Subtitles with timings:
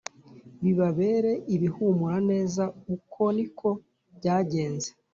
[0.63, 2.63] bibabere ibihumura neza
[2.95, 3.69] uko ni ko
[4.17, 4.89] byagenze